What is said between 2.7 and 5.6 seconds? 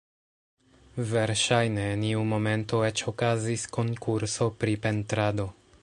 eĉ okazis konkurso pri pentrado.